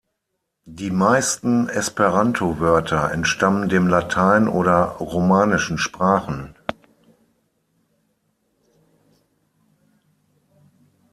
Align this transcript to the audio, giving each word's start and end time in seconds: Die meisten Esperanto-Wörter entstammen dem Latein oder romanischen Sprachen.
Die 0.65 0.89
meisten 0.89 1.69
Esperanto-Wörter 1.69 3.11
entstammen 3.11 3.69
dem 3.69 3.85
Latein 3.85 4.47
oder 4.47 4.95
romanischen 4.99 5.77
Sprachen. 5.77 6.55